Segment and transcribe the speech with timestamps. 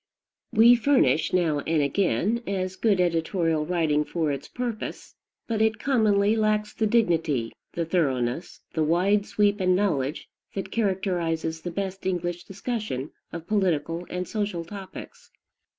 [0.51, 5.13] We furnish, now and again, as good editorial writing for its purpose;
[5.45, 11.61] but it commonly lacks the dignity, the thoroughness, the wide sweep and knowledge, that characterizes
[11.61, 15.29] the best English discussion of political and social topics.